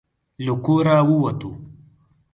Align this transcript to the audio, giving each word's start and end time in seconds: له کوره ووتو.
له 0.45 0.53
کوره 0.65 0.97
ووتو. 1.07 1.51